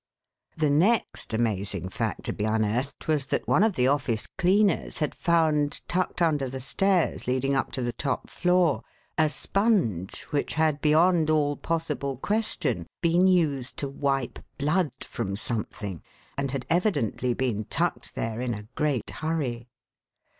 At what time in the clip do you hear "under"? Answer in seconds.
6.23-6.49